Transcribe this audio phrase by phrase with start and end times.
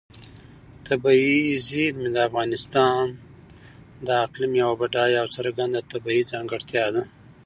[0.87, 3.03] طبیعي زیرمې د افغانستان
[4.07, 7.03] د اقلیم یوه بډایه او څرګنده طبیعي ځانګړتیا ده.